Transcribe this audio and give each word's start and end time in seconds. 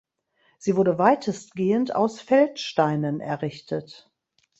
Sie 0.57 0.77
wurde 0.77 0.97
weitestgehend 0.97 1.93
aus 1.93 2.21
Feldsteinen 2.21 3.19
errichtet. 3.19 4.09